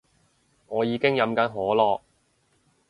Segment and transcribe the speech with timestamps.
[0.65, 2.01] 我已經飲緊可樂